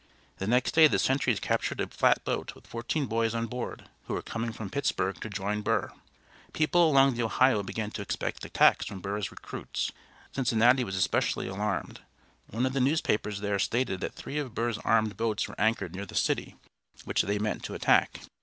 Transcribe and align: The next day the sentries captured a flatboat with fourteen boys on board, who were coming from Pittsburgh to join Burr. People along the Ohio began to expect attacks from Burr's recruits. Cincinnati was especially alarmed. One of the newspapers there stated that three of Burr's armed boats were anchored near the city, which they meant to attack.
The 0.39 0.47
next 0.47 0.71
day 0.71 0.87
the 0.87 0.97
sentries 0.97 1.39
captured 1.39 1.79
a 1.79 1.85
flatboat 1.85 2.55
with 2.55 2.65
fourteen 2.65 3.05
boys 3.05 3.35
on 3.35 3.45
board, 3.45 3.87
who 4.07 4.15
were 4.15 4.23
coming 4.23 4.51
from 4.51 4.71
Pittsburgh 4.71 5.19
to 5.21 5.29
join 5.29 5.61
Burr. 5.61 5.91
People 6.53 6.89
along 6.89 7.13
the 7.13 7.21
Ohio 7.21 7.61
began 7.61 7.91
to 7.91 8.01
expect 8.01 8.43
attacks 8.43 8.87
from 8.87 8.99
Burr's 8.99 9.29
recruits. 9.29 9.91
Cincinnati 10.31 10.83
was 10.83 10.95
especially 10.95 11.47
alarmed. 11.47 11.99
One 12.47 12.65
of 12.65 12.73
the 12.73 12.81
newspapers 12.81 13.41
there 13.41 13.59
stated 13.59 13.99
that 13.99 14.15
three 14.15 14.39
of 14.39 14.55
Burr's 14.55 14.79
armed 14.79 15.17
boats 15.17 15.47
were 15.47 15.61
anchored 15.61 15.93
near 15.93 16.07
the 16.07 16.15
city, 16.15 16.55
which 17.05 17.21
they 17.21 17.37
meant 17.37 17.63
to 17.65 17.75
attack. 17.75 18.21